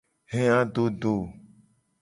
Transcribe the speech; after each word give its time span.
He 0.31 0.41
adodo. 0.61 1.13